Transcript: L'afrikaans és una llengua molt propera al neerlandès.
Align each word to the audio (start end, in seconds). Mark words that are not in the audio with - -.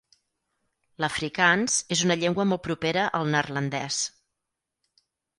L'afrikaans 1.03 1.75
és 1.95 2.01
una 2.07 2.17
llengua 2.21 2.45
molt 2.51 2.63
propera 2.67 3.03
al 3.19 3.29
neerlandès. 3.35 3.99